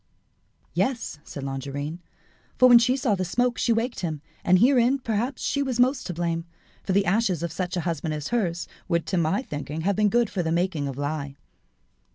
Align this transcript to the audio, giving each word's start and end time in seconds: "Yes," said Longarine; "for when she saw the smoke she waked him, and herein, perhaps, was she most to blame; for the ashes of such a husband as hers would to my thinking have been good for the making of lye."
"Yes," 0.73 1.19
said 1.23 1.43
Longarine; 1.43 1.99
"for 2.57 2.67
when 2.67 2.79
she 2.79 2.97
saw 2.97 3.13
the 3.13 3.23
smoke 3.23 3.59
she 3.59 3.71
waked 3.71 3.99
him, 3.99 4.19
and 4.43 4.57
herein, 4.57 4.97
perhaps, 4.97 5.43
was 5.57 5.75
she 5.75 5.79
most 5.83 6.07
to 6.07 6.13
blame; 6.15 6.43
for 6.81 6.91
the 6.93 7.05
ashes 7.05 7.43
of 7.43 7.51
such 7.51 7.77
a 7.77 7.81
husband 7.81 8.15
as 8.15 8.29
hers 8.29 8.67
would 8.87 9.05
to 9.05 9.17
my 9.17 9.43
thinking 9.43 9.81
have 9.81 9.95
been 9.95 10.09
good 10.09 10.31
for 10.31 10.41
the 10.41 10.51
making 10.51 10.87
of 10.87 10.97
lye." 10.97 11.35